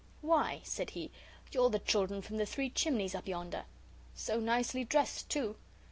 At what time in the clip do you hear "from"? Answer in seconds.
2.23-2.37